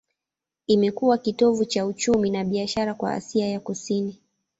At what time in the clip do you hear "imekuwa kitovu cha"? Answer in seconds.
0.67-1.85